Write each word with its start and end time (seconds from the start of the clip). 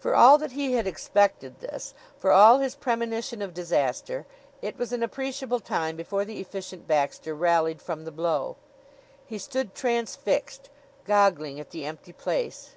For 0.00 0.12
all 0.12 0.38
that 0.38 0.50
he 0.50 0.72
had 0.72 0.88
expected 0.88 1.60
this, 1.60 1.94
for 2.18 2.32
all 2.32 2.58
his 2.58 2.74
premonition 2.74 3.40
of 3.40 3.54
disaster, 3.54 4.26
it 4.60 4.76
was 4.76 4.92
an 4.92 5.04
appreciable 5.04 5.60
time 5.60 5.94
before 5.96 6.24
the 6.24 6.40
Efficient 6.40 6.88
Baxter 6.88 7.32
rallied 7.32 7.80
from 7.80 8.04
the 8.04 8.10
blow. 8.10 8.56
He 9.24 9.38
stood 9.38 9.72
transfixed, 9.72 10.68
goggling 11.04 11.60
at 11.60 11.70
the 11.70 11.84
empty 11.86 12.12
place. 12.12 12.70